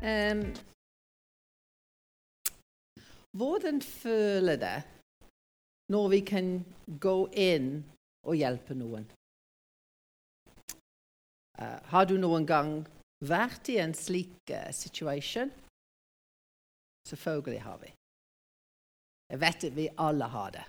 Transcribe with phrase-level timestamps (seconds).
[0.00, 0.54] Um,
[3.36, 4.78] hvordan føler det
[5.92, 6.46] når vi kan
[7.00, 7.68] gå inn
[8.24, 9.04] og hjelpe noen?
[11.60, 12.70] Uh, har du noen gang
[13.20, 15.52] vært i en slik uh, situasjon?
[17.10, 17.92] Selvfølgelig har vi.
[19.30, 20.64] Jeg vet at vi alle har det.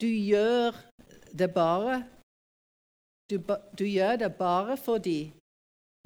[0.00, 0.76] Du gjør
[1.32, 2.02] det bare
[3.30, 3.40] du,
[3.78, 5.32] du gjør det bare fordi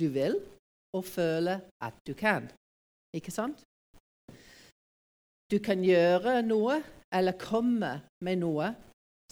[0.00, 0.38] du vil
[0.96, 2.48] og føle at du kan.
[3.14, 3.64] Ikke sant?
[5.50, 8.74] Du kan gjøre noe eller komme med noe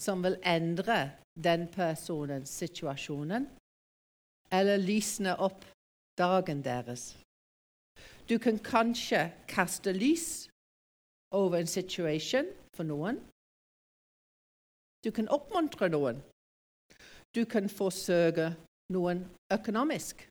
[0.01, 1.11] som vil endre
[1.43, 3.45] den personens situasjonen,
[4.51, 5.65] eller lysne opp
[6.17, 7.13] dagen deres.
[8.29, 10.49] Du kan kanskje kaste lys
[11.31, 13.21] over en situasjon for noen.
[15.05, 16.21] Du kan oppmuntre noen.
[17.35, 18.55] Du kan forsøke
[18.93, 20.25] noen økonomisk.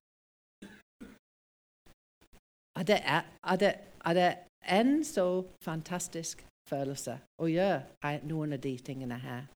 [2.86, 3.22] Det, er,
[3.56, 3.72] det,
[4.04, 4.30] er det
[4.78, 9.46] en så fantastisk følelse å gjøre noen av de tingene her?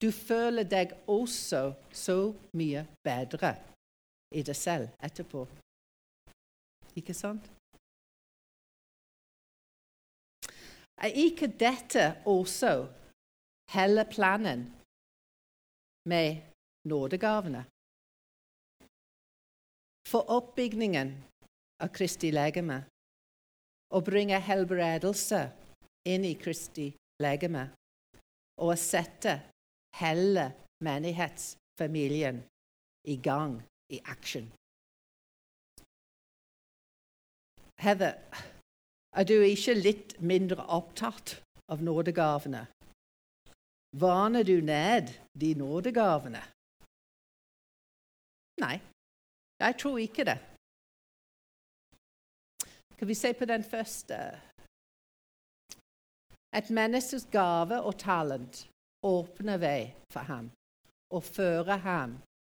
[0.00, 2.18] Du føler deg også så
[2.56, 3.54] mye bedre
[4.34, 5.46] i deg selv etterpå.
[6.96, 7.46] Ikke sant?
[11.00, 12.72] Er ikke dette også
[13.72, 14.66] hele planen
[16.08, 16.42] med
[16.88, 17.64] nådegavene?
[20.10, 21.14] For oppbygningen
[21.80, 22.82] av Kristi legeme
[23.94, 25.40] og bringe helbredelse
[26.08, 26.90] inn i Kristi
[27.22, 27.66] legeme
[28.60, 29.36] og sette
[30.00, 30.50] hele
[30.84, 32.42] menighetsfamilien
[33.08, 33.58] i gang
[33.92, 34.46] i action.
[37.80, 38.14] Heather,
[39.16, 41.38] er du ikke litt mindre opptatt
[41.72, 42.66] av nådegavene?
[43.96, 46.42] Vaner du ned de nådegavene?
[48.60, 48.76] Nei,
[49.64, 50.36] jeg tror ikke det.
[53.00, 54.16] Skal vi se på den første?
[56.58, 58.68] Et menneskes gave og talent
[59.02, 60.50] åpner vei for ham
[61.16, 62.18] og fører ham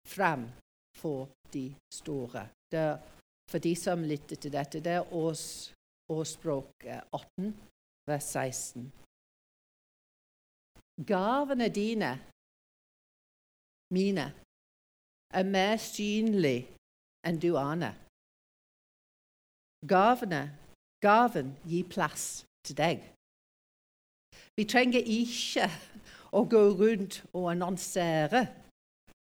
[0.09, 0.49] frem
[0.97, 2.47] for de store.
[2.73, 2.87] Det,
[3.51, 5.75] for de som lytter til dette, det er års,
[6.09, 7.53] årsspråk 18,
[8.09, 8.89] vers 16.
[11.05, 12.13] Gavene dine,
[13.93, 14.27] mine,
[15.39, 16.65] er mer synlige
[17.29, 18.10] enn du aner.
[19.89, 20.43] Gavene,
[21.01, 23.01] gaven gir plass til deg.
[24.57, 25.69] Vi trenger ikke
[26.37, 28.43] å gå rundt og annonsere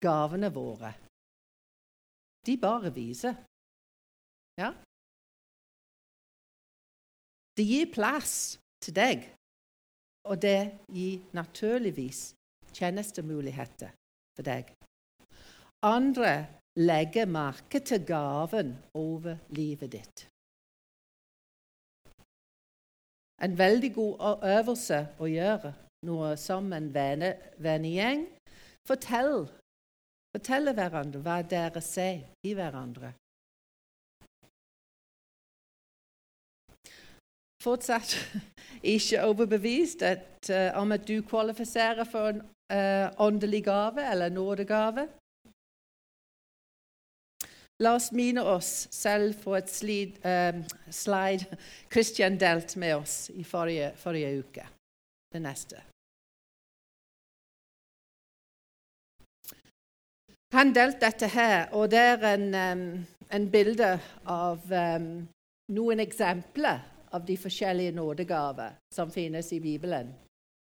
[0.03, 0.91] gavene våre.
[2.47, 3.37] De bare viser.
[4.59, 4.73] Ja?
[7.57, 9.29] Det gir plass til deg,
[10.27, 12.33] og det gir naturligvis
[12.75, 13.95] tjenestemuligheter
[14.35, 14.75] for deg.
[15.87, 16.35] Andre
[16.79, 20.32] legger merke til gaven over livet ditt.
[23.43, 25.73] En veldig god øvelse å gjøre
[26.07, 28.27] noe som en vennegjeng.
[28.89, 29.47] Fortell,
[30.35, 33.13] fortelle hverandre hva dere ser i hverandre.
[37.63, 38.17] Fortsatt
[38.95, 45.07] ikke overbevist at, uh, om at du kvalifiserer for en uh, åndelig gave eller nådegave.
[47.83, 50.61] La oss mine oss selv på et slid, um,
[50.91, 51.57] slide
[51.91, 54.67] Christian delte med oss i forrige, forrige uke.
[55.33, 55.81] Det neste.
[60.53, 62.87] Han delte dette her, og det er en, um,
[63.33, 63.91] en bilde
[64.31, 65.11] av um,
[65.73, 70.13] noen eksempler av de forskjellige nådegaver som finnes i Bibelen.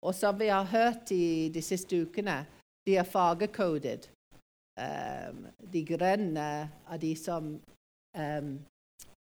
[0.03, 2.41] Og som vi har hørt i de siste ukene,
[2.85, 4.09] de er fargekodet
[5.73, 6.47] de grønne
[6.87, 7.55] av de som
[8.17, 8.51] um,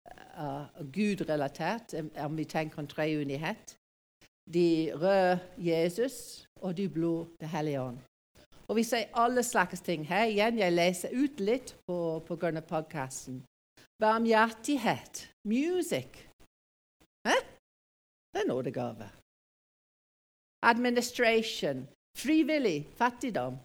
[0.08, 1.94] er Gud-relatert,
[2.24, 3.76] om vi tenker om treenighet.
[4.52, 7.98] De røde Jesus, og de blå Det hellige ånd.
[8.68, 10.28] Og vi sier alle slags ting her.
[10.28, 13.42] Igjen, jeg leser ut litt på, på grunn av podkasten.
[14.00, 16.28] Barmhjertighet, music.
[17.26, 17.36] Hæ?
[18.32, 19.08] Det er nådegave.
[20.62, 21.86] Administration,
[22.16, 23.56] frivillig, fattigdom,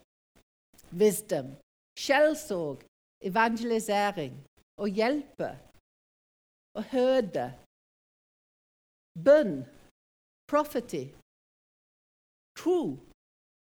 [0.94, 1.52] wisdom,
[2.00, 2.84] skjellsord,
[3.24, 4.36] evangelisering,
[4.82, 5.52] å hjelpe,
[6.78, 7.48] å høde,
[9.26, 9.62] bønn,
[10.50, 11.06] prophecy,
[12.58, 12.98] tro,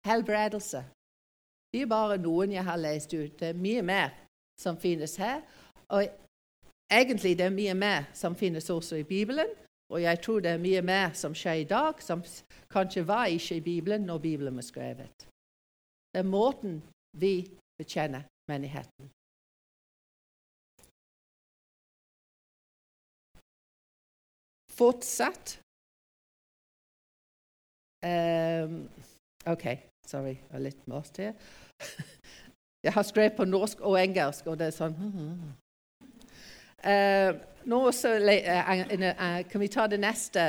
[0.06, 0.84] helbredelse.
[1.72, 3.38] Det er bare noen jeg har lest ut.
[3.38, 4.11] Det er mye mer
[4.61, 5.40] som finnes her.
[5.88, 6.08] Og
[6.90, 9.49] egentlig det er mye mer som finnes også i Bibelen.
[9.90, 12.22] Og jeg tror det er mye mer som skjer i dag, som
[12.70, 15.26] kanskje var ikke i Bibelen når Bibelen var skrevet.
[16.12, 16.82] Det er måten
[17.19, 17.50] vi
[17.81, 19.11] betjener menigheten.
[24.81, 25.59] Fortsatt
[28.05, 28.88] um,
[29.47, 29.67] OK,
[30.06, 31.35] sorry, jeg har litt mer her.
[32.81, 34.94] Jeg har skrevet på norsk og engelsk, og det er sånn
[36.81, 37.32] uh,
[37.69, 40.41] Nå også, uh, Kan vi ta det neste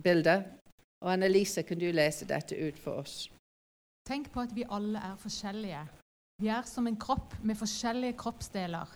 [0.00, 0.48] bildet?
[1.04, 3.28] Og Annelise, kan du lese dette ut for oss?
[4.08, 5.82] Tenk på at vi alle er forskjellige,
[6.42, 8.88] vi er som en kropp med forskjellige kroppsdeler.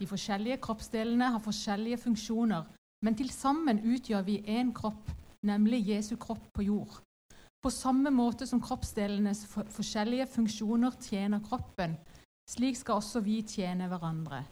[0.00, 2.66] De forskjellige kroppsdelene har forskjellige funksjoner,
[3.00, 5.08] men til sammen utgjør vi én kropp,
[5.48, 6.98] nemlig Jesu kropp på jord.
[7.64, 11.96] På samme måte som kroppsdelenes forskjellige funksjoner tjener kroppen,
[12.50, 14.44] slik skal også vi tjene hverandre.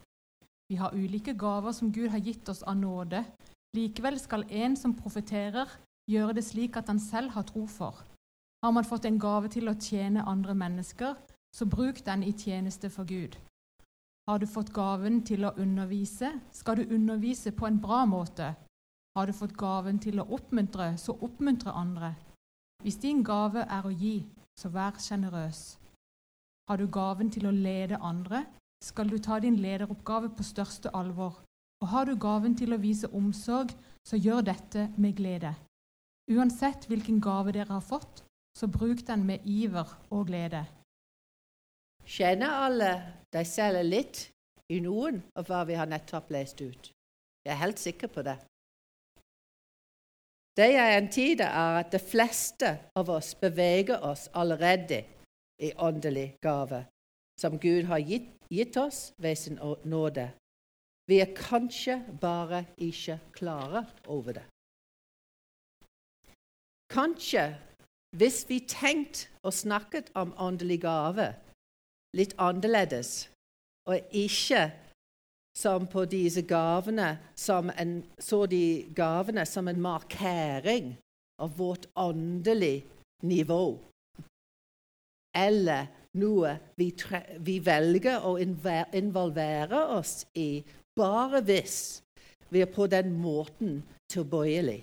[0.69, 3.23] Vi har ulike gaver som Gud har gitt oss av nåde.
[3.77, 5.69] Likevel skal en som profeterer,
[6.09, 8.01] gjøre det slik at han selv har tro for.
[8.65, 11.13] Har man fått en gave til å tjene andre mennesker,
[11.55, 13.37] så bruk den i tjeneste for Gud.
[14.29, 18.53] Har du fått gaven til å undervise, skal du undervise på en bra måte.
[19.17, 22.13] Har du fått gaven til å oppmuntre, så oppmuntre andre.
[22.83, 24.21] Hvis din gave er å gi,
[24.59, 25.79] så vær sjenerøs.
[26.69, 28.45] Har du gaven til å lede andre,
[28.83, 31.41] skal du ta din lederoppgave på største alvor.
[31.81, 33.73] Og har du gaven til å vise omsorg,
[34.05, 35.55] så gjør dette med glede.
[36.29, 38.23] Uansett hvilken gave dere har fått,
[38.55, 40.67] så bruk den med iver og glede.
[42.09, 42.91] Kjenner alle
[43.29, 44.23] deg selv litt
[44.73, 46.89] i noen av hva vi har nettopp lest ut?
[47.45, 48.35] Jeg er helt sikker på det.
[50.57, 55.03] Det jeg antyder, er at de fleste av oss beveger oss allerede
[55.61, 56.81] i åndelig gave,
[57.39, 60.31] som Gud har gitt, gitt oss ved sin nåde.
[61.07, 64.45] Vi er kanskje bare ikke klare over det.
[66.89, 67.45] Kanskje
[68.17, 71.29] hvis vi tenkte og snakket om åndelig gave
[72.17, 73.29] litt annerledes,
[73.89, 74.69] og ikke
[75.59, 80.93] som på disse gavene som en, så de gavene som en markering
[81.41, 82.85] av vårt åndelige
[83.27, 83.77] nivå,
[85.35, 85.89] eller
[86.19, 90.63] noe vi, tre, vi velger å involvere oss i
[90.97, 91.99] bare hvis
[92.49, 94.81] vi er på den måten tilbøyelig.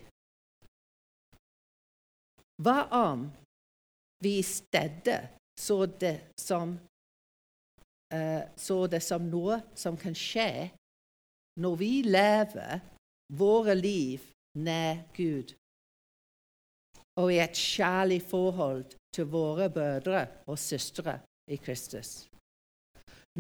[2.62, 3.26] Hva om
[4.22, 5.18] vi i stedet
[5.60, 6.76] så det som,
[8.56, 10.68] så det som noe som kan skje
[11.58, 12.84] når vi lever
[13.34, 14.22] våre liv
[14.62, 15.56] nær Gud
[17.18, 18.84] og i et kjærlig forhold
[19.16, 21.18] til våre brødre og søstre
[21.50, 22.28] i Kristus?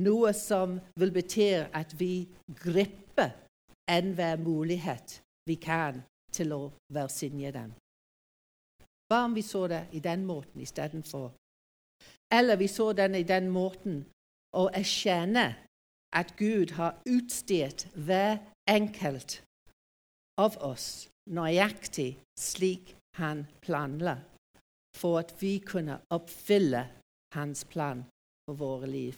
[0.02, 2.26] Noe som vil bety at vi
[2.58, 3.30] griper
[3.88, 6.02] enhver mulighet vi kan
[6.32, 6.62] til å
[6.92, 7.70] velsigne dem.
[9.06, 11.30] Hva om vi så det i den måten istedenfor?
[12.32, 14.02] Eller vi så den i den måten
[14.56, 15.50] å erkjenne
[16.16, 18.38] at Gud har utstyrt hver
[18.68, 19.40] enkelt
[20.40, 24.18] av oss nøyaktig slik han planla,
[24.96, 26.86] for at vi kunne oppfylle
[27.36, 28.04] hans plan
[28.46, 29.16] for våre liv.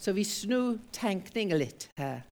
[0.00, 2.22] Så vi snur tenkningen litt her.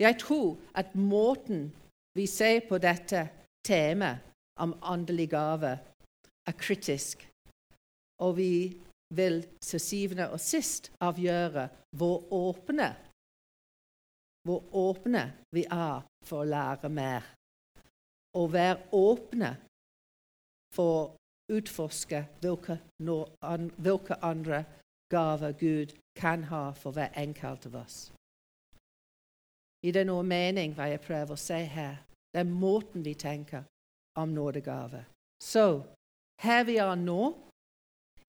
[0.00, 1.70] Jeg tror at måten
[2.16, 3.28] vi ser på dette
[3.64, 4.20] temaet
[4.60, 5.72] om åndelig gave
[6.48, 7.24] er kritisk,
[8.20, 8.52] og vi
[9.14, 12.88] vil til syvende og sist avgjøre hvor åpne,
[14.46, 15.22] hvor åpne
[15.54, 17.22] vi er for å lære mer,
[18.36, 19.52] og være åpne
[20.74, 22.78] for å utforske hvilke,
[23.78, 24.64] hvilke andre
[25.10, 27.98] gaver Gud kan ha for hver enkelt av oss.
[29.86, 32.00] I det noe mening hva jeg prøver å si her?
[32.32, 33.62] Det er måten vi tenker
[34.18, 35.04] om nådegave.
[35.40, 35.82] Så
[36.42, 37.34] her vi er nå,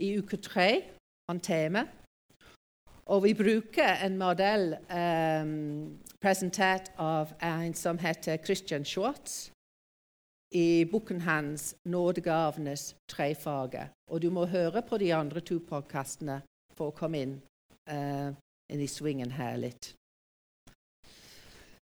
[0.03, 0.83] i uke tre,
[1.31, 1.87] om temaet.
[3.07, 9.51] Og vi bruker en modell um, presentert av en som heter Christian Schwartz,
[10.51, 13.87] i boken hans 'Nådegavenes trefager'.
[14.11, 16.41] Og du må høre på de andre to podkastene
[16.75, 17.41] for å komme inn,
[17.91, 18.31] uh,
[18.69, 19.93] inn i svingen her litt.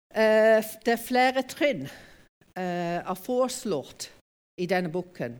[0.10, 4.12] Uh, det er flere trinn uh, er foreslått
[4.62, 5.40] i denne boken.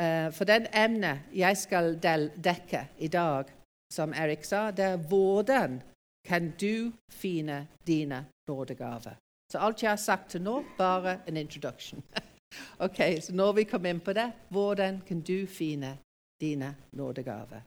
[0.00, 1.98] Uh, for den emnet jeg skal
[2.44, 3.44] dekke i dag,
[3.92, 5.80] som Erik sa, det er hvordan
[6.24, 9.16] kan du finne dine nådegaver.
[9.52, 12.02] Så alt jeg har sagt til nå, bare en introduction.
[12.86, 15.98] ok, Så når vi kommer inn på det, hvordan kan du finne
[16.40, 17.60] dine nådegaver?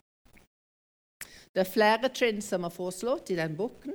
[1.53, 3.93] Det er flere trinn som er foreslått i den boken.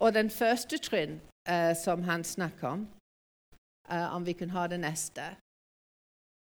[0.00, 2.88] Og den første trinn uh, som han snakker om,
[3.92, 5.34] uh, om vi kan ha det neste.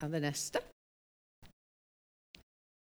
[0.01, 0.59] Og det neste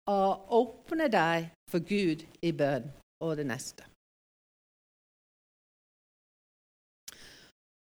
[0.07, 2.87] Og åpne deg for Gud i bønn,
[3.25, 3.83] og det neste.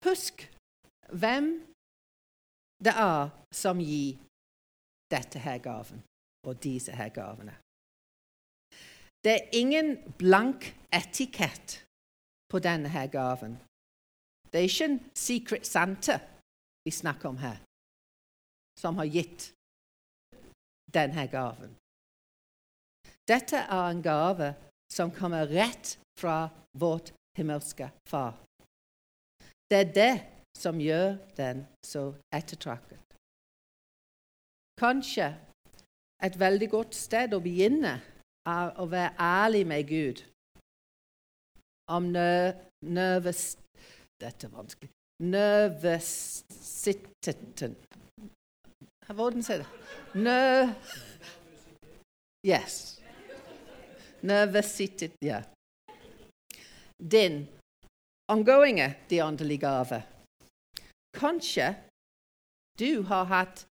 [0.04, 0.44] Husk
[1.20, 1.46] hvem
[2.84, 3.30] det er
[3.62, 4.18] som gir
[5.14, 6.02] dette her gaven
[6.48, 7.54] og disse her gavene.
[9.24, 11.84] Det er ingen blank etikett
[12.50, 13.58] på denne her gaven.
[14.50, 16.18] Det er ikke en secret center
[16.84, 17.58] vi snakker om her,
[18.80, 19.52] som har gitt
[20.94, 21.76] denne gaven.
[23.28, 24.54] Dette er en gave
[24.90, 28.34] som kommer rett fra vårt himmelske Far.
[29.70, 30.20] Det er det
[30.58, 32.98] som gjør den så ettertraktet.
[34.80, 35.34] Kanskje
[36.24, 38.00] et veldig godt sted å begynne
[38.48, 40.24] er å være ærlig med Gud
[41.90, 43.56] om nervøs
[44.20, 44.90] Dette er vanskelig.
[45.20, 47.76] Nervøsiteten
[49.14, 49.68] Hvordan sier det?
[50.14, 50.70] Nø...
[52.46, 53.00] Yes.
[54.22, 55.42] Nervøsitet Ja.
[57.12, 57.48] Din
[58.28, 60.02] omgående de åndelige gaver.
[61.16, 61.74] Kanskje
[62.78, 63.66] du har hatt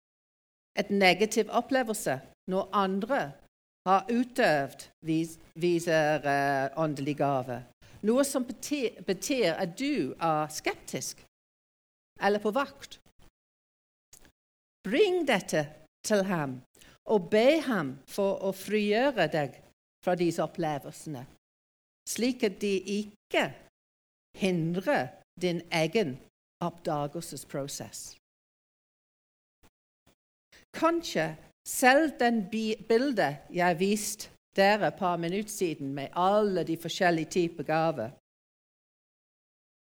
[0.80, 2.20] et negativ opplevelse
[2.52, 3.32] når andre
[3.88, 7.64] har utøvd vis, viser uh, åndelig gave.
[8.02, 11.26] Noe som betyr at du er skeptisk
[12.22, 13.00] eller på vakt.
[14.86, 15.66] Bring dette
[16.06, 16.60] til ham
[17.10, 19.58] og be ham for å frigjøre deg
[20.06, 21.24] fra disse opplevelsene,
[22.10, 23.48] slik at de ikke
[24.38, 25.08] hindrer
[25.42, 26.16] din egen
[26.66, 28.16] oppdagelsesprosess.
[30.76, 31.32] Kanskje
[31.66, 37.68] selv den bildet jeg viste dere et par minutter siden, med alle de forskjellige typer
[37.68, 38.14] gaver,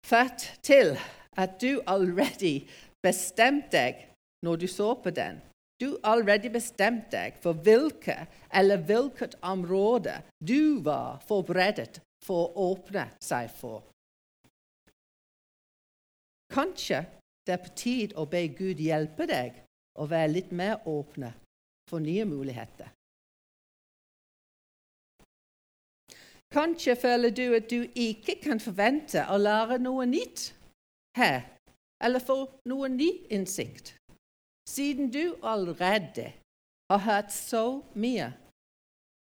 [0.07, 0.95] Fatt til
[1.37, 2.61] at du allerede
[3.03, 4.05] bestemte deg
[4.43, 5.41] når du så på den.
[5.81, 8.17] Du allerede bestemte deg for hvilke
[8.53, 13.85] eller hvilket område du var forberedt for å åpne seg for.
[16.53, 17.05] Kanskje
[17.47, 19.61] det er på tide å be Gud hjelpe deg
[20.01, 21.33] å være litt mer åpne
[21.91, 22.89] for nye muligheter.
[26.53, 30.53] Kanskje føler du at du ikke kan forvente å lære noe nytt
[31.19, 31.43] her,
[32.01, 32.39] eller få
[32.71, 33.93] noe ny innsikt,
[34.69, 36.33] siden du allerede
[36.91, 38.33] har hørt så mye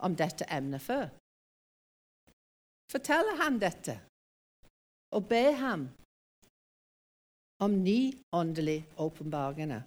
[0.04, 1.08] om dette emnet før.
[2.92, 4.00] Fortell ham dette,
[5.16, 5.88] og be ham
[7.60, 9.82] om ny åndelig åpenbaringer.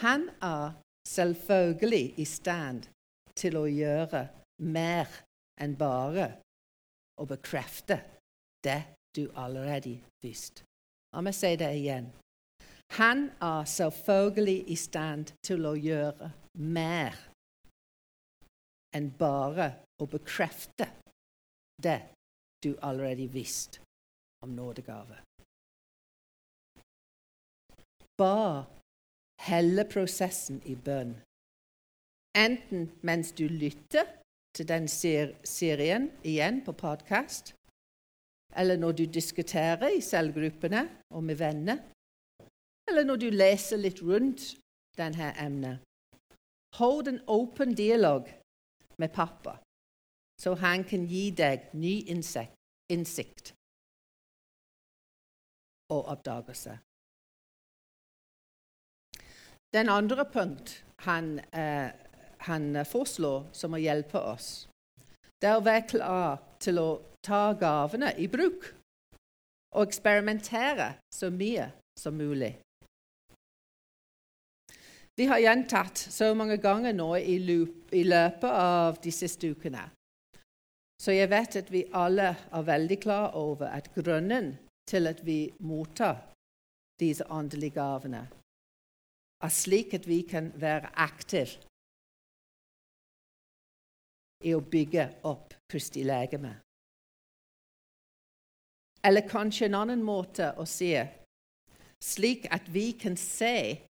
[0.00, 0.72] Han er
[1.08, 2.86] selvfølgelig i stand
[3.34, 4.22] til å gjøre
[4.62, 5.10] mer
[5.60, 6.30] enn bare
[7.20, 7.98] å bekrefte
[8.64, 8.80] det
[9.16, 10.64] du allerede visste.
[11.12, 12.06] La meg si det igjen.
[12.98, 17.14] Han er selvfølgelig i stand til å gjøre mer
[18.96, 19.68] enn bare
[20.02, 20.88] å bekrefte
[21.78, 22.00] det
[22.64, 23.78] du allerede visste
[24.42, 25.20] om nådegave.
[28.18, 28.66] Bare
[29.46, 31.14] hele prosessen i bønn.
[32.36, 34.10] Enten mens du lytter
[34.56, 37.54] til den serien igjen på podkast,
[38.58, 41.78] eller når du diskuterer i selvgruppene og med venner,
[42.90, 44.56] eller når du leser litt rundt
[44.98, 45.80] dette emnet.
[46.78, 48.28] Hold en åpen dialog
[48.98, 49.56] med pappa,
[50.38, 53.54] så han kan gi deg ny innsikt
[55.90, 56.78] og oppdagelse.
[59.74, 61.90] Den andre punkt han, eh,
[62.38, 64.68] han foreslår som å hjelpe oss,
[65.40, 66.88] det er å være klar til å
[67.22, 68.66] ta gavene i bruk
[69.74, 72.58] og eksperimentere så mye som mulig.
[75.20, 79.82] Vi har gjentatt så mange ganger nå i, loop, i løpet av de siste ukene.
[80.96, 84.54] Så jeg vet at vi alle er veldig klar over at grunnen
[84.88, 86.22] til at vi mottar
[87.02, 88.22] disse åndelige gavene,
[89.44, 91.60] er slik at vi kan være aktive
[94.48, 96.54] i å bygge opp Kristi legeme.
[99.04, 100.94] Eller kanskje en annen måte å si
[102.00, 103.84] slik at vi kan se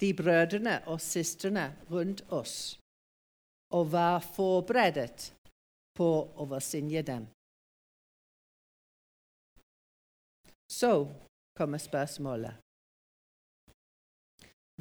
[0.00, 2.76] de brødrene og søstrene rundt oss
[3.76, 5.30] og var forberedt
[5.96, 7.24] på å velsigne dem.
[10.70, 10.92] Så
[11.56, 12.62] kommer spørsmålet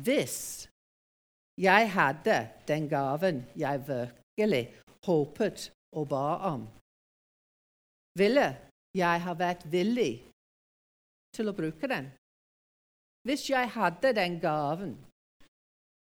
[0.05, 0.67] hvis
[1.57, 2.36] jeg hadde
[2.67, 4.63] den gaven jeg virkelig
[5.07, 6.65] håpet og ba om,
[8.19, 8.48] ville
[8.95, 10.25] jeg ha vært villig
[11.36, 12.10] til å bruke den.
[13.25, 14.94] Hvis jeg hadde den gaven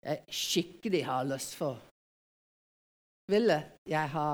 [0.05, 1.79] jeg skikkelig har lyst for,
[3.33, 3.57] ville
[3.89, 4.29] jeg ha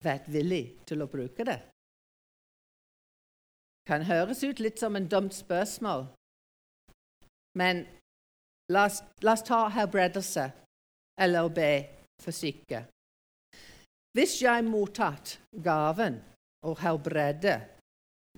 [0.00, 1.58] vært villig til å bruke det?
[3.84, 6.06] Kan høres ut litt som en dumt spørsmål,
[7.60, 7.84] men
[8.72, 10.46] la oss, la oss ta helbredelse
[11.20, 11.70] eller be
[12.24, 12.86] for syke.
[14.16, 16.16] Hvis jeg mottatt gaven
[16.64, 17.58] å helbrede,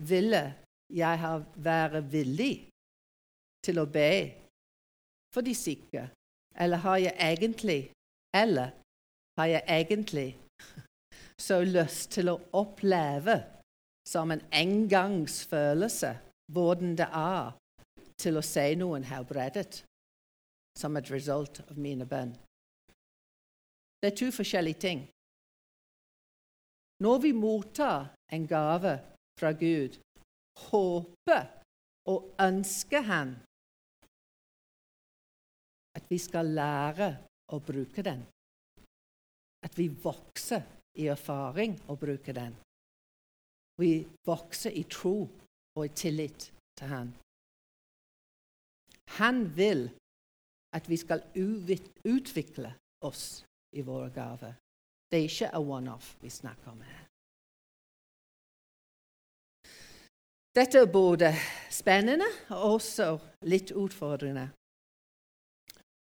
[0.02, 0.42] ville
[0.90, 2.71] jeg ha vært villig
[3.64, 4.12] til å be
[5.32, 6.08] for de syke,
[6.58, 7.80] eller har jeg egentlig
[8.34, 8.70] eller
[9.38, 10.28] har jeg egentlig
[11.46, 13.38] så lyst til å oppleve
[14.08, 16.12] som en engangsfølelse
[16.52, 17.52] hvordan det er
[18.20, 19.82] til å se noen helbredet
[20.78, 22.32] som et result av mine bønn.
[24.02, 25.02] Det er to forskjellige ting.
[27.02, 28.96] Når vi mottar en gave
[29.38, 29.98] fra Gud,
[30.70, 31.48] håper
[32.10, 33.36] og ønsker Han
[35.96, 37.08] at vi skal lære
[37.52, 38.24] å bruke den.
[39.62, 40.64] At vi vokser
[40.98, 42.54] i erfaring å bruke den.
[43.80, 45.16] Vi vokser i tro
[45.76, 47.12] og i tillit til Han.
[49.18, 49.88] Han vil
[50.72, 52.72] at vi skal utvikle
[53.04, 53.44] oss
[53.76, 54.54] i våre gaver.
[55.10, 57.02] Det er ikke a one-off vi snakker om her.
[60.56, 61.32] Dette er både
[61.72, 63.12] spennende og også
[63.48, 64.50] litt utfordrende.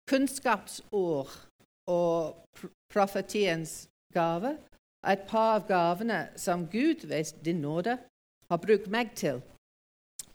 [0.09, 1.29] Kunnskapsord
[1.87, 2.37] og
[2.93, 4.57] profetiens gave
[5.05, 7.99] er et par av gavene som Gud ved din nåde
[8.51, 9.43] har brukt meg til.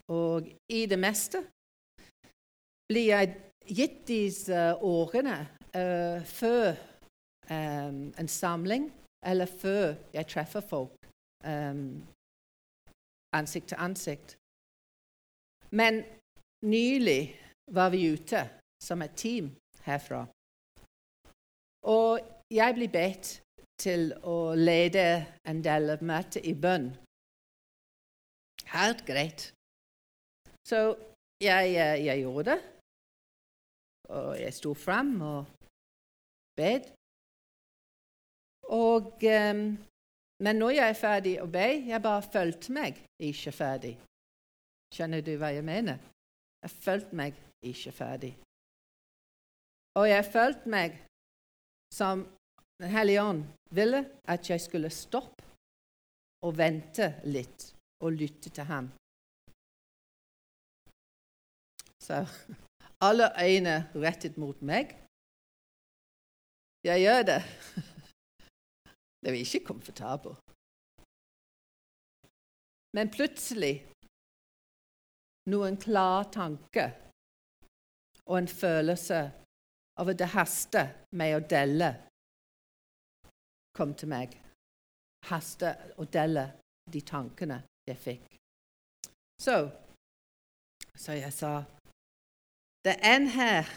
[0.07, 1.41] Og i det meste
[2.91, 3.33] blir jeg
[3.65, 5.37] gitt disse årene
[5.73, 6.75] uh, før
[7.49, 8.91] um, en samling
[9.25, 10.93] eller før jeg treffer folk
[11.47, 12.03] um,
[13.33, 14.37] ansikt til ansikt.
[15.71, 16.03] Men
[16.61, 17.39] nylig
[17.71, 18.49] var vi ute
[18.83, 19.49] som et team
[19.87, 20.25] herfra.
[21.83, 22.19] Og
[22.51, 23.39] jeg blir bedt
[23.79, 26.91] til å lede en del av møtet i bønn.
[28.73, 29.49] Helt greit.
[30.63, 30.95] Så
[31.43, 32.59] jeg, eh, jeg gjorde det.
[34.09, 35.45] Og jeg sto fram og
[36.55, 36.87] bed.
[38.71, 39.65] Og um,
[40.43, 43.93] men når jeg er ferdig å be, jeg bare følte meg ikke ferdig.
[44.93, 46.01] Skjønner du hva jeg mener?
[46.63, 48.33] Jeg følte meg ikke ferdig.
[49.99, 50.95] Og jeg følte meg
[51.93, 52.25] som
[52.81, 55.45] Den hellige ånd ville at jeg skulle stoppe
[56.43, 57.69] og vente litt
[58.03, 58.89] og lytte til ham.
[62.03, 62.25] Så
[63.07, 64.91] alle øyne rettet mot meg.
[66.83, 67.41] Jeg gjør det.
[69.21, 70.41] Det var ikke komfortabelt.
[72.97, 73.75] Men plutselig
[75.53, 76.89] noen klar tanke
[78.25, 79.21] og en følelse
[79.99, 81.89] av at det haster med å dele,
[83.77, 84.35] kom til meg.
[85.29, 86.47] Haste å dele
[86.91, 88.27] de tankene jeg fikk.
[89.41, 89.57] Så,
[90.95, 91.63] så jeg sa
[92.83, 93.69] Det er en her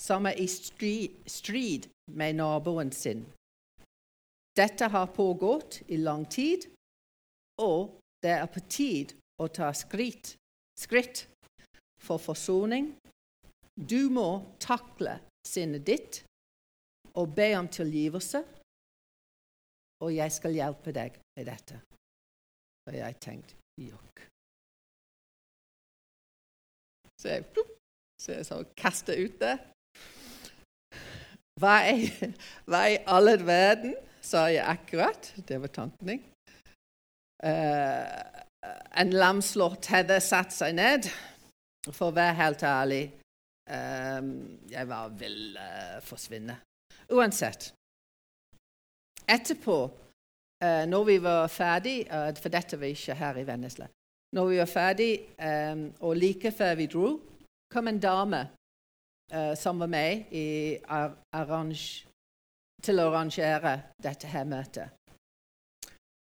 [0.00, 3.24] som er i strid med naboen sin
[4.56, 6.66] dette har pågått i lang tid,
[7.62, 10.36] og det er på tid å ta skritt,
[10.78, 11.24] skritt
[11.98, 12.92] for forsoning.
[13.74, 16.22] Du må takle sinnet ditt
[17.14, 18.40] og be om tilgivelse,
[20.02, 21.80] og jeg skal hjelpe deg med dette.
[22.88, 24.24] Og jeg tenkte jokk.
[27.20, 27.70] Så jeg, plupp,
[28.20, 29.54] så jeg så kastet ut det.
[31.62, 31.76] Hva
[32.90, 35.30] i all verden sa jeg akkurat.
[35.48, 36.24] Det var tanken min.
[37.44, 38.04] Uh,
[39.00, 41.08] en lamslått hadde satt seg ned.
[41.92, 43.02] For å være helt ærlig
[43.66, 46.58] Jeg var vil uh, forsvinne.
[47.12, 47.70] Uansett.
[49.28, 49.76] Etterpå,
[50.64, 51.94] uh, når vi var ferdig
[52.36, 53.88] For dette var ikke her i Vennesla.
[54.36, 55.12] Når vi var ferdig,
[55.72, 57.20] um, og like før vi dro,
[57.72, 58.46] kom en dame
[59.56, 62.04] som var med i arrange
[62.84, 64.92] til å arrangere dette her møtet.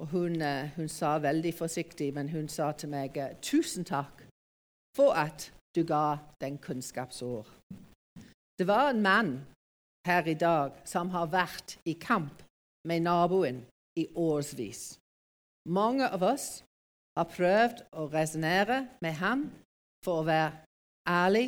[0.02, 4.24] Og hun, eh, hun, sa veldig forsiktig, men hun sa til meg eh, tusen takk
[4.96, 7.46] for at du ga den kunnskapsord.
[8.58, 9.46] Det var en mann
[10.06, 12.42] her i dag som har vært i kamp
[12.88, 13.64] med naboen
[13.98, 14.98] i årsvis.
[15.68, 16.62] Mange av oss
[17.16, 19.46] har prøvd å resonnere med ham
[20.04, 20.52] for å være
[21.08, 21.46] ærlig.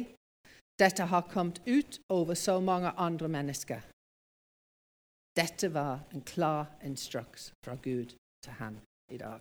[0.78, 3.80] Dette har kommet ut over så mange andre mennesker.
[5.36, 8.80] Dette var en klar instruks fra Gud til han
[9.12, 9.40] i dag.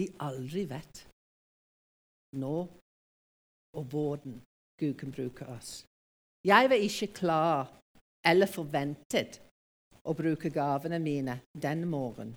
[0.00, 1.04] Vi aldri vet
[2.34, 2.56] nå
[3.74, 4.38] og hvordan
[4.80, 5.84] Gud kan bruke oss.
[6.44, 7.72] Jeg var ikke klar
[8.26, 9.40] eller forventet
[10.04, 12.36] å bruke gavene mine den morgenen.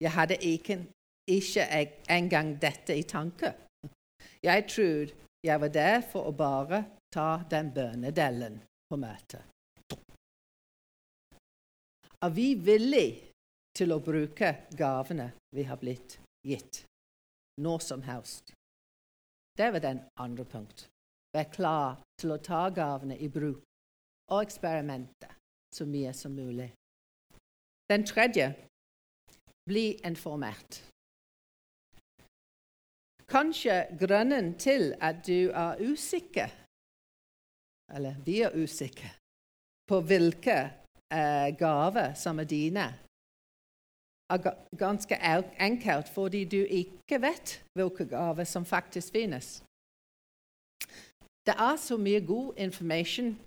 [0.00, 0.78] Jeg hadde ikke,
[1.28, 1.66] ikke
[2.08, 3.52] engang dette i tanke.
[4.42, 5.12] Jeg trodde
[5.44, 9.44] jeg var der for å bare ta den bønnedellen på møtet.
[12.20, 13.30] Er vi villige
[13.76, 16.82] til å bruke gavene vi har blitt gitt,
[17.60, 18.52] når som helst?
[19.60, 20.88] Det var den andre punkt.
[21.36, 23.60] Vær klar til å ta gavene i bruk
[24.32, 25.28] og eksperimente
[25.76, 26.70] så mye som mulig.
[27.92, 28.46] Den tredje
[29.68, 30.80] bli informert.
[33.28, 36.48] Kanskje grunnen til at du er usikker,
[37.92, 39.12] eller vi er usikre,
[39.84, 40.56] på hvilke
[41.12, 42.88] eh, gaver som er dine,
[44.78, 45.16] ganske
[45.60, 49.62] enkelt fordi du ikke vet hvilke gaver som faktisk finnes.
[51.46, 53.38] Det er så mye god informasjon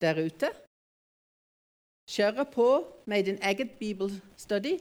[0.00, 0.48] der ute.
[2.10, 2.68] Kjøre på
[3.06, 4.74] med din eget bibelstudy.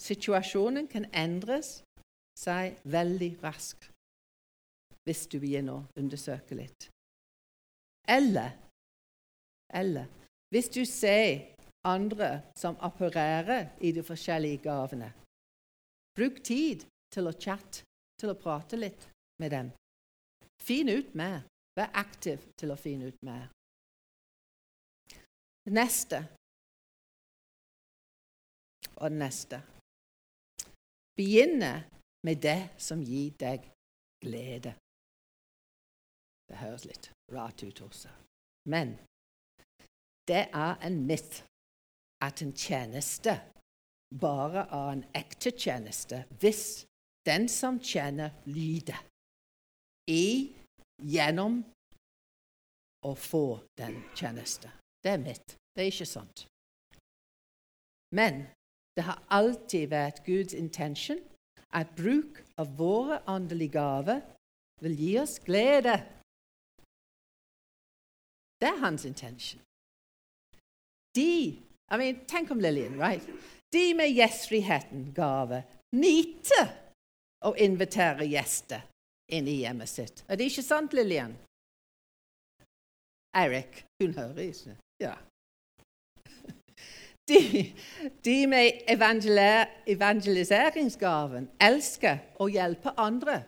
[0.00, 1.84] Situasjonen kan endres
[2.38, 3.90] seg veldig raskt
[5.08, 6.90] hvis du begynner å undersøke litt.
[8.08, 8.50] Eller,
[9.80, 10.06] eller
[10.52, 11.57] hvis du ser
[11.88, 15.10] andre som opererer i de forskjellige gavene,
[16.16, 17.84] bruk tid til å chatte,
[18.18, 19.06] til å prate litt
[19.40, 19.70] med dem.
[20.62, 21.44] Finn ut mer.
[21.78, 23.46] Vær aktiv til å finne ut mer.
[25.70, 26.18] Neste
[28.98, 29.60] og neste.
[31.14, 31.72] Begynne
[32.26, 33.68] med det som gir deg
[34.24, 34.74] glede.
[36.48, 38.10] Det høres litt rart ut også.
[38.66, 38.96] Men
[40.28, 41.44] det er en myth
[42.24, 43.34] at en tjeneste
[44.20, 46.86] bare er en ekte tjeneste hvis
[47.26, 48.96] den som tjener, lyder
[50.08, 50.54] i,
[50.98, 51.60] gjennom
[53.04, 54.70] å få den tjeneste.
[55.04, 55.56] Det er mitt.
[55.74, 56.46] Det er ikke sant.
[58.16, 58.46] Men
[58.96, 61.20] det har alltid vært Guds intensjon
[61.76, 64.24] at bruk av våre åndelige gaver
[64.80, 65.98] vil gi oss glede.
[68.58, 69.60] Det er hans intensjon.
[71.14, 73.22] De I mean, Tenk om Lillian, right?
[73.72, 75.62] De med gjestfriheten gave
[75.96, 76.68] nyter
[77.44, 78.80] å invitere gjester
[79.32, 80.24] inn i hjemmet sitt.
[80.28, 81.36] Er det ikke sant, Lillian?
[83.36, 84.76] Eirik, hun hører ikke.
[85.00, 85.14] Ja.
[87.28, 87.74] De,
[88.24, 93.44] de med evangeliseringsgaven elsker å hjelpe andre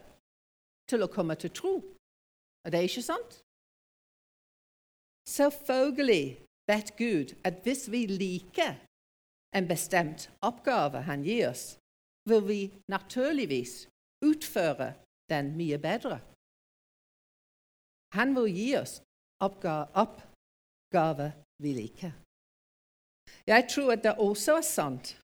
[0.90, 1.80] til å komme til tro.
[2.66, 3.40] Er det ikke sant?
[5.24, 8.78] Selvfølgelig vet Gud at hvis vi liker
[9.56, 11.64] en bestemt oppgave han gir oss,
[12.30, 13.88] vil vi naturligvis
[14.22, 14.92] utføre
[15.30, 16.20] den mye bedre.
[18.14, 19.00] Han vil gi oss
[19.40, 21.30] oppgaver
[21.62, 22.12] vi liker.
[23.46, 25.16] Jeg tror at det også er sant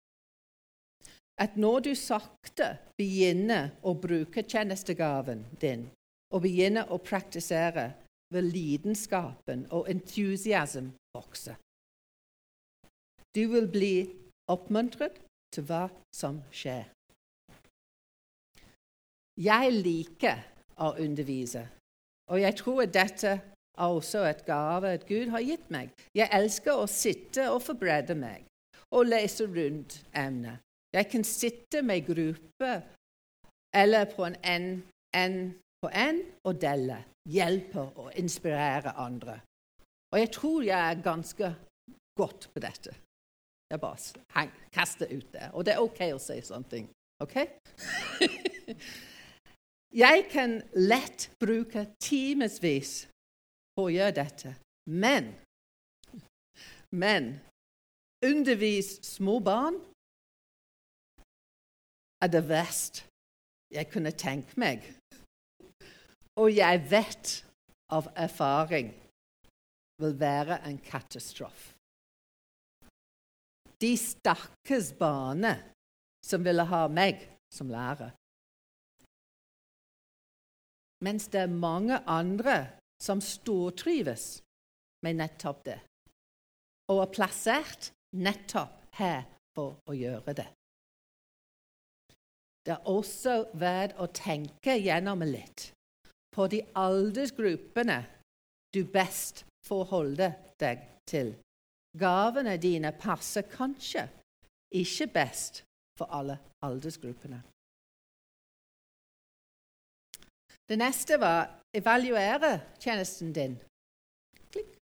[1.38, 5.84] at når du sakte begynner å bruke tjenestegaven din
[6.32, 7.92] og begynner å praktisere,
[8.34, 11.56] vil lidenskapen og entusiasm vokse.
[13.36, 13.94] Du vil bli
[14.52, 15.18] oppmuntret
[15.52, 16.86] til hva som skjer.
[19.36, 20.40] Jeg liker
[20.80, 21.66] å undervise,
[22.32, 23.34] og jeg tror dette
[23.76, 25.92] er også et gave at Gud har gitt meg.
[26.16, 28.46] Jeg elsker å sitte og forberede meg
[28.96, 30.62] og lese rundt emnet.
[30.96, 32.72] Jeg kan sitte med gruppe
[33.76, 35.36] eller på en en
[35.82, 36.96] på en og dele,
[37.28, 39.40] hjelpe og inspirere andre.
[40.16, 41.56] Og jeg tror jeg er ganske
[42.16, 42.94] godt på dette.
[43.70, 45.50] Jeg bare kaster ut det.
[45.52, 46.86] Og det er OK å si sånne ting.
[47.20, 47.36] OK?
[50.04, 52.94] jeg kan lett bruke timevis
[53.76, 54.54] på å gjøre dette.
[54.88, 55.34] Men
[56.96, 57.40] Men
[58.24, 59.76] undervis små barn
[62.24, 63.04] er det verst
[63.68, 64.80] jeg kunne tenke meg.
[66.40, 67.42] Og jeg vet
[67.92, 68.94] av erfaring
[70.02, 71.72] vil være en katastrofe.
[73.80, 75.56] De stakkars barna
[76.24, 77.20] som ville ha meg
[77.52, 78.14] som lærer.
[81.04, 82.56] Mens det er mange andre
[83.02, 84.40] som stortrives
[85.04, 85.78] med nettopp det,
[86.88, 90.46] og er plassert nettopp her for å gjøre det.
[92.66, 95.68] Det er også verdt å tenke gjennom litt
[96.34, 98.00] på de aldersgruppene
[98.74, 101.34] du best forholder deg til.
[101.98, 104.04] Gavene dine passer kanskje
[104.70, 105.62] ikke best
[105.98, 107.42] for alle aldersgruppene.
[110.68, 113.54] Det neste var evaluere tjenesten din.
[114.52, 114.72] Klikk.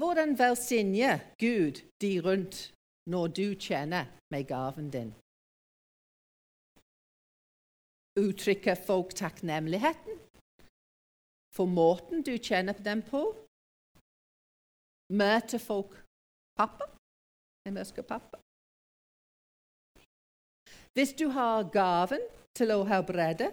[0.00, 2.74] Hvordan velsigner Gud de rundt
[3.06, 5.14] når du kjenner med gaven din.
[8.18, 10.23] Uttrykker folk takknemligheten
[11.56, 13.22] for måten du kjenner dem på?
[15.14, 15.94] Møter folk
[16.58, 16.88] pappa?
[17.66, 18.40] En mørke pappa?
[20.94, 22.22] Hvis du har gaven
[22.54, 23.50] til å helbrede,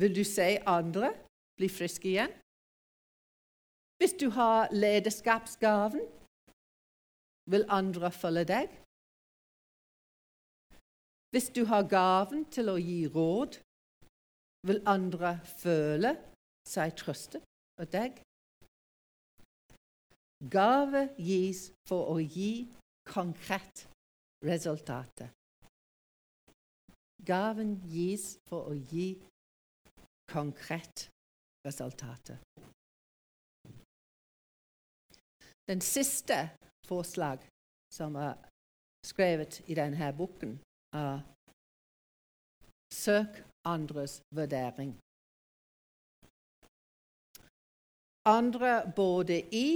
[0.00, 1.12] vil du se andre
[1.58, 2.32] bli friske igjen?
[4.00, 6.02] Hvis du har lederskapsgaven,
[7.50, 8.74] vil andre følge deg?
[11.32, 13.58] Hvis du har gaven til å gi råd,
[14.68, 16.14] vil andre føle
[16.68, 17.44] seg trøstet
[17.80, 18.20] av deg?
[20.50, 22.66] Gave gis for å gi
[23.08, 23.86] konkret
[24.44, 25.32] resultatet.
[27.24, 29.14] Gaven gis for å gi
[30.28, 31.08] konkret
[31.64, 32.40] resultatet.
[35.64, 36.50] Den siste
[36.84, 37.40] forslag
[37.92, 38.36] som er
[39.06, 40.58] skrevet i denne boken,
[40.92, 41.22] er
[42.94, 44.92] Søk andres vurdering.
[48.26, 49.68] Andre både i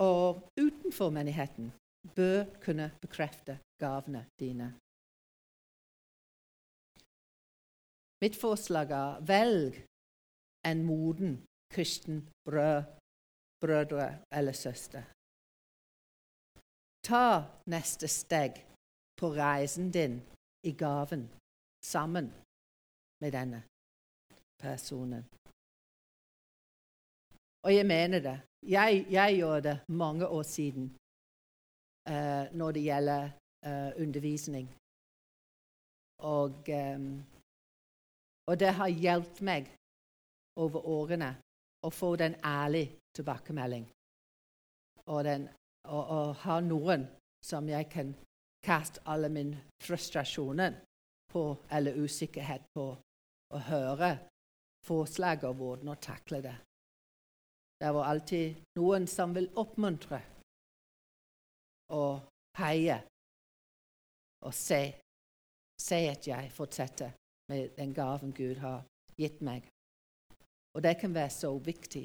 [0.00, 1.72] og utenfor menigheten
[2.16, 4.68] bør kunne bekrefte gavene dine.
[8.22, 9.74] Mitt forslag er velg
[10.70, 11.32] en moden
[11.74, 12.82] kristen brød,
[13.60, 15.02] brødre eller søster.
[17.08, 17.26] Ta
[17.66, 18.52] neste steg
[19.20, 20.20] på reisen din
[20.70, 21.28] i gaven
[21.84, 22.26] sammen
[23.20, 23.62] med denne
[24.62, 25.24] personen.
[27.64, 28.38] Og jeg mener det.
[28.62, 30.84] Jeg, jeg gjorde det mange år siden
[32.08, 33.22] uh, når det gjelder
[33.66, 34.66] uh, undervisning.
[36.18, 37.24] Og um,
[38.46, 39.68] og det har hjulpet meg
[40.58, 41.30] over årene
[41.86, 43.86] å få den ærlige tilbakemelding.
[45.06, 45.46] Og, den,
[45.88, 47.06] og, og ha noen
[47.42, 48.12] som jeg kan
[48.62, 50.76] kaste alle min frustrasjoner
[51.32, 52.86] på, eller usikkerhet på,
[53.52, 54.12] og høre
[54.86, 56.54] forslag og hvordan å takle det.
[57.82, 60.20] Det var alltid noen som vil oppmuntre
[61.90, 62.20] og
[62.60, 63.00] heie
[64.46, 64.78] og se,
[65.82, 67.10] se at jeg fortsetter
[67.50, 68.84] med den gaven Gud har
[69.18, 69.66] gitt meg.
[70.78, 72.04] Og det kan være så viktig.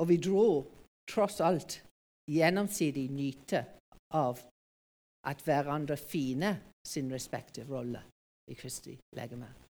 [0.00, 0.48] Og vi dro
[1.12, 1.82] tross alt
[2.32, 3.64] gjennomsidig nyte
[4.16, 4.40] av
[5.28, 8.06] at hverandre fine sin respektive rolle
[8.48, 9.67] i Kristi legeme.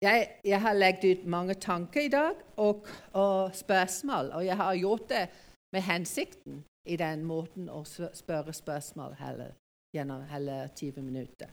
[0.00, 4.74] Jeg, jeg, har lagt ut mange tanker i dag og, og, spørsmål, og jeg har
[4.74, 5.24] gjort det
[5.72, 9.52] med hensikten i den måten å spørre spørsmål heller
[9.92, 11.50] gjennom hele 20 minutter.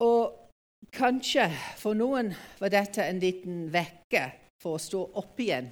[0.00, 0.48] Og
[0.88, 4.24] kanskje for noen var dette en liten vekke
[4.62, 5.68] for å stå opp igjen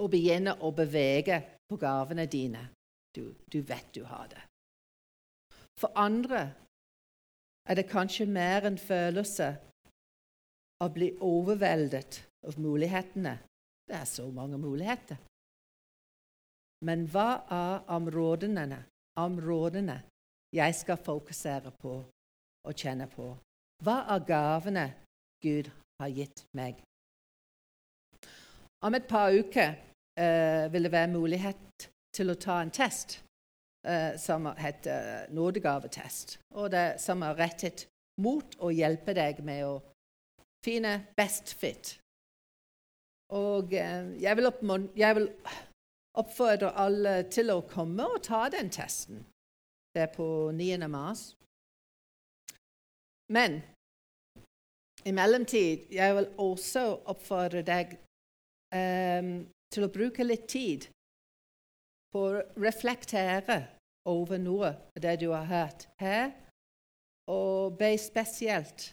[0.00, 1.38] og begynne å bevege
[1.70, 2.64] på gavene dine.
[3.14, 4.42] Du, du vet du har det.
[5.78, 6.48] For andre
[7.68, 9.48] er det kanskje mer en følelse
[10.80, 13.36] av å bli overveldet av mulighetene.
[13.88, 15.18] Det er så mange muligheter.
[16.86, 18.78] Men hva er områdene,
[19.20, 19.98] områdene
[20.56, 21.98] jeg skal fokusere på
[22.64, 23.28] og kjenne på?
[23.84, 24.86] Hva er gavene
[25.44, 25.68] Gud
[26.00, 26.80] har gitt meg?
[28.80, 33.18] Om et par uker uh, vil det være mulighet til å ta en test
[33.88, 37.86] uh, som heter nådegavetest, og det, som er rettet
[38.20, 39.74] mot å hjelpe deg med å
[40.64, 41.96] finne best fit.
[43.30, 44.50] Og eh, jeg vil,
[44.98, 45.28] jeg vil
[46.18, 49.22] oppfordre alle til å komme og ta den testen.
[49.94, 50.88] Det er på 9.
[50.90, 51.30] mars.
[53.30, 53.60] Men
[55.06, 57.94] i mellomtid jeg vil også oppfordre deg
[58.74, 59.30] eh,
[59.70, 60.88] til å bruke litt tid
[62.12, 63.60] på å reflektere
[64.10, 66.32] over noe av det du har hørt her,
[67.30, 68.90] og be spesielt,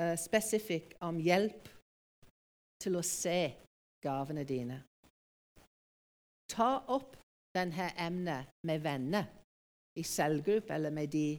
[0.00, 1.68] uh, spesifikt om hjelp
[2.80, 3.52] til å se
[4.04, 4.80] gavene dine.
[6.50, 7.16] Ta opp
[7.54, 9.26] dette emnet med venner
[9.98, 11.38] i selvgruppe eller med de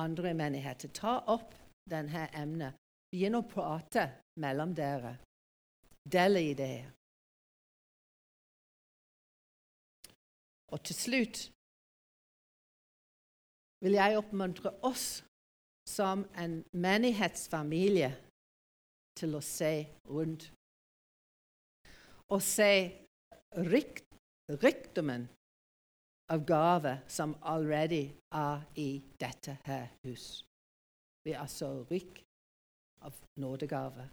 [0.00, 0.92] andre i menigheten.
[0.96, 1.54] Ta opp
[1.88, 2.76] dette emnet.
[3.10, 4.06] Begynn å prate
[4.40, 5.16] mellom dere.
[6.06, 6.88] Del ideer.
[10.70, 11.38] Og til slutt
[13.82, 15.22] vil jeg oppmuntre oss
[15.88, 18.10] som en menighetsfamilie
[19.18, 19.72] til å se
[20.06, 20.50] rundt.
[22.30, 22.70] Og se
[23.72, 24.06] rikt
[24.62, 25.26] rikdommen
[26.30, 28.02] av gaver som allerede
[28.34, 30.44] er i dette her hus.
[31.26, 32.22] Vi er så rik
[33.02, 34.08] av nådegaver.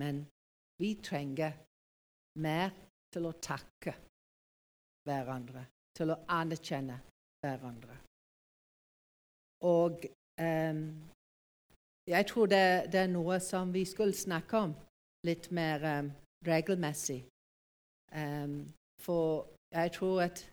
[0.00, 0.26] Men
[0.80, 1.52] Vi trenger
[2.40, 2.70] mer
[3.12, 3.94] til å takke
[5.06, 5.64] hverandre,
[5.96, 6.98] til å anerkjenne
[7.42, 7.96] hverandre.
[9.66, 10.04] Og
[10.40, 10.84] um,
[12.06, 14.74] jeg tror det, det, er noe som vi skulle snakke om
[15.26, 16.12] litt mer um,
[16.46, 17.20] regelmessig.
[18.12, 18.64] Um,
[19.02, 20.44] for jeg tror at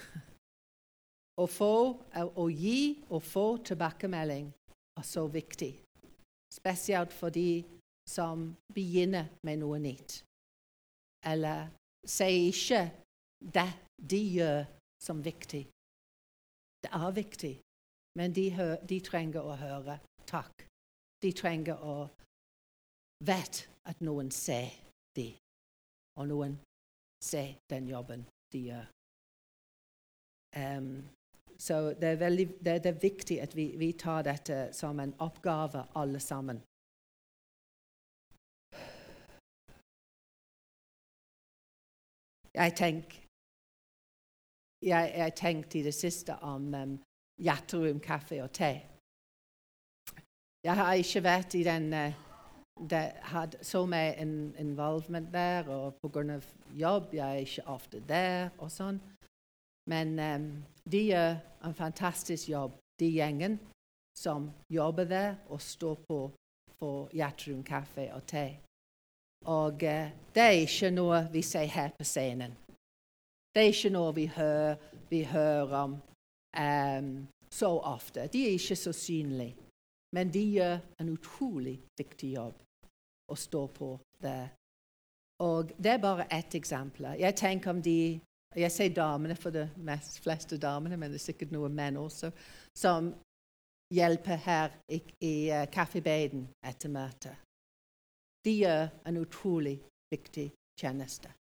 [1.42, 1.74] å få,
[2.14, 2.78] å gi
[3.10, 4.52] og få tilbakemelding
[4.96, 5.74] er så viktig.
[6.52, 7.64] Spesielt for de
[8.08, 10.22] som begynner med noe nytt.
[11.26, 11.66] Eller
[12.06, 12.82] sier ikke
[13.54, 14.64] det de gjør,
[15.02, 15.66] som viktig.
[16.82, 17.54] Det er viktig,
[18.18, 18.46] men de,
[18.88, 20.66] de trenger å høre takk.
[21.22, 21.96] De trenger å
[23.26, 24.72] vite at noen ser
[25.16, 25.30] de,
[26.18, 26.56] og noen
[27.22, 28.86] ser den jobben de gjør.
[30.56, 31.04] Um,
[31.58, 35.14] så det er, veldig, det, det er viktig at vi, vi, tar dette som en
[35.24, 36.60] oppgave, alle sammen.
[42.56, 43.22] Jeg tenker
[44.82, 46.98] jeg, jeg tenkte i det siste om um,
[47.42, 48.72] Hjerterom kaffe og te.
[50.64, 52.12] Jeg har ikke vært i den uh,
[52.90, 54.14] det hadde så mye
[54.60, 56.40] involvement der, og pga.
[56.74, 58.50] jobb jeg er ikke ofte der.
[58.58, 59.00] og sånn.
[59.88, 63.58] Men um, de gjør en fantastisk jobb, de gjengen
[64.16, 66.30] som jobber der og står på
[66.78, 68.65] for Hjerterom kaffe og te.
[69.46, 72.56] Og eh, det er ikke noe vi sier her på scenen.
[73.54, 74.76] Det er ikke noe vi hører,
[75.08, 78.26] vi hører om um, så ofte.
[78.32, 79.54] De er ikke så synlige.
[80.12, 82.58] Men de gjør en utrolig viktig jobb
[83.32, 83.88] å stå på
[84.22, 84.50] der.
[85.42, 87.08] Og det er bare ett eksempel.
[87.18, 88.20] Jeg tenker om de
[88.56, 92.30] jeg sier damene for de mest fleste damene, men det er sikkert noen menn også,
[92.76, 93.10] som
[93.92, 97.45] hjelper her i, i uh, kaffebaden etter møtet.
[98.46, 99.76] De gjør en utrolig
[100.12, 101.32] viktig tjeneste.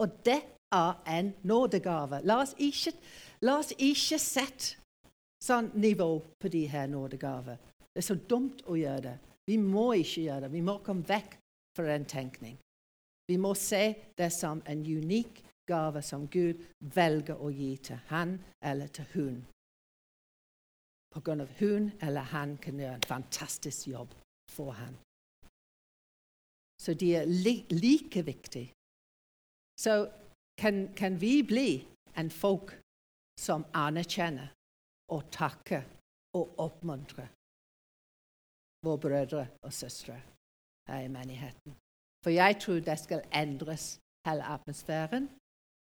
[0.00, 0.40] Og det
[0.74, 2.20] er en nådegave.
[2.24, 2.92] La oss ikke,
[3.46, 4.82] la oss ikke sette
[5.44, 7.56] sånn nivå på de her nådegaver.
[7.94, 9.16] Det er så dumt å gjøre det.
[9.48, 10.52] Vi må ikke gjøre det.
[10.52, 11.38] Vi må komme vekk
[11.76, 12.56] fra den tenkning.
[13.28, 13.84] Vi må se
[14.16, 16.60] det som en unik gave som Gud
[16.94, 19.38] velger å gi til han eller til hun.
[21.14, 24.12] På grunn av hun eller han kan gjøre en fantastisk jobb
[24.52, 24.96] for han.
[26.84, 28.72] Så de er li like viktige.
[29.84, 29.92] Så
[30.60, 31.70] kan, kan, vi bli
[32.16, 32.68] en folk
[33.40, 34.52] som anerkjenner
[35.14, 35.82] og takker
[36.38, 37.30] og oppmuntrer
[38.84, 40.20] våre brødre og søstre
[40.88, 41.72] her i menigheten.
[42.24, 45.28] For jeg tror det skal endres hele atmosfæren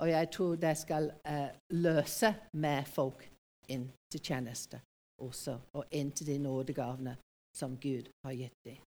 [0.02, 3.28] og jeg tror det skal uh, løse med folk
[3.68, 4.80] inn til tjeneste
[5.22, 7.14] også, og inn til de nådegavene
[7.54, 8.80] som Gud har gitt dem.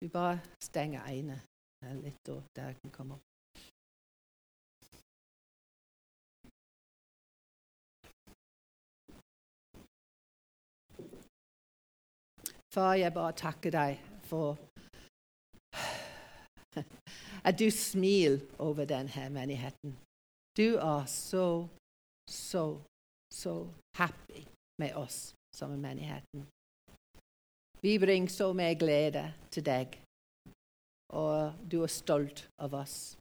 [0.00, 1.40] Vi bare stenger øynene
[2.02, 3.22] litt, og der kan komme opp.
[12.74, 14.58] Far, jeg bare takker deg for
[17.48, 19.96] at du smiler over denne menigheten.
[20.56, 21.68] Du er så,
[22.28, 22.82] så,
[23.32, 23.54] så
[23.96, 24.44] happy
[24.78, 26.44] med oss som menigheten.
[27.80, 29.98] Vi bringer så mye glede til deg,
[31.12, 33.16] og du er stolt av oss.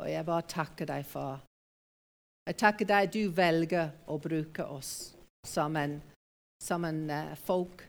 [0.00, 1.42] Og jeg bare takker deg far.
[2.46, 5.12] Jeg takker deg du velger å bruke oss
[5.46, 5.98] som en,
[6.62, 7.84] som en uh, folk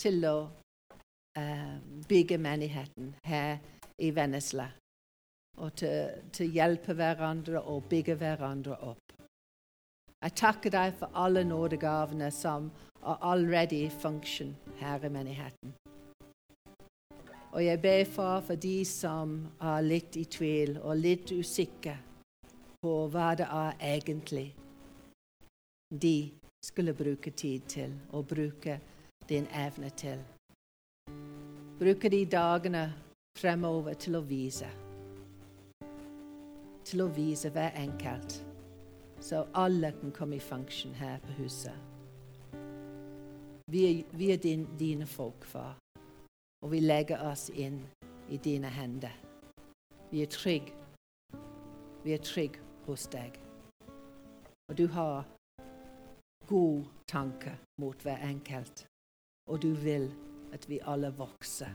[0.00, 0.36] til å
[1.38, 1.76] uh,
[2.08, 3.60] bygge menigheten her
[4.00, 4.68] i Vennesla.
[5.60, 9.19] Og til, til hjelpe hverandre og bygge hverandre opp.
[10.22, 15.72] Jeg takker deg for alle nådegavene som er allerede i funksjon her i menigheten.
[17.52, 21.96] Og jeg ber for, for de som er litt i tvil og litt usikre
[22.82, 24.50] på hva det er egentlig
[25.90, 26.30] de
[26.62, 28.80] skulle bruke tid til, og bruke
[29.28, 30.18] din evne til.
[31.78, 32.92] Bruke de dagene
[33.38, 34.68] fremover til å vise.
[36.84, 38.44] Til å vise hver enkelt,
[39.20, 41.74] så alle kan komme i funksjon her på huset.
[43.70, 45.78] Vi er, vi er din, dine folk, far,
[46.62, 47.84] og vi legger oss inn
[48.30, 49.14] i dine hender.
[50.10, 50.72] Vi er trygge.
[52.04, 53.38] Vi er trygge hos deg.
[54.68, 55.28] Og du har
[56.46, 58.86] god tanke mot hver enkelt,
[59.46, 60.10] og du vil
[60.52, 61.70] at vi alle vokser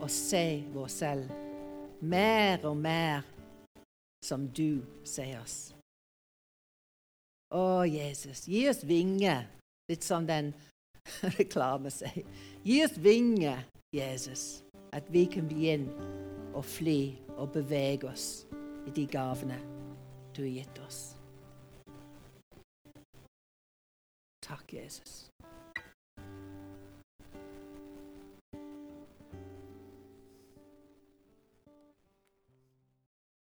[0.00, 1.30] og ser oss selv
[2.00, 3.22] mer og mer
[4.24, 5.73] som du ser oss.
[7.52, 9.44] Å, Jesus, gi oss vinger,
[9.90, 10.52] litt som den
[11.38, 12.24] reklame sier.
[12.64, 14.62] Gi oss vinger Jesus,
[14.94, 15.92] at vi kan begynne
[16.54, 18.46] å fly og bevege oss
[18.86, 19.58] i de gavene
[20.34, 21.02] du har gitt oss.
[24.44, 25.33] Takk, Jesus.